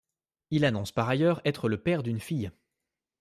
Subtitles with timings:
[0.49, 2.49] Il annonce par ailleurs être le père d'une fille.